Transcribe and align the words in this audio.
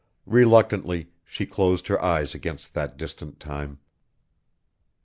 Reluctantly, 0.25 1.11
she 1.23 1.45
closed 1.45 1.85
her 1.87 2.01
eyes 2.03 2.33
against 2.33 2.73
that 2.73 2.97
distant 2.97 3.39
time. 3.39 3.77